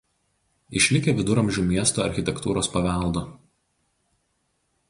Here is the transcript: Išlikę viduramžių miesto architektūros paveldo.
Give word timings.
Išlikę 0.79 1.13
viduramžių 1.19 1.67
miesto 1.73 2.05
architektūros 2.07 2.73
paveldo. 2.77 3.27